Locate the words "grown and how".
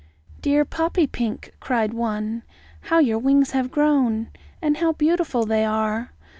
3.69-4.93